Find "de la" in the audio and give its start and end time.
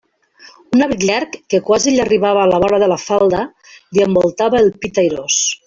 2.85-2.99